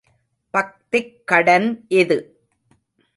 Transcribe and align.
பக்திக் 0.53 1.11
கடன் 1.25 1.67
இது! 1.93 2.17